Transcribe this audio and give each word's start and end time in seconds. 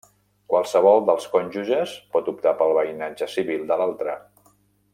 Qualsevol 0.51 1.01
dels 1.09 1.27
cònjuges 1.33 1.93
pot 2.15 2.31
optar 2.33 2.55
pel 2.63 2.73
veïnatge 2.79 3.29
civil 3.35 3.69
de 3.73 3.79
l'altre. 3.83 4.17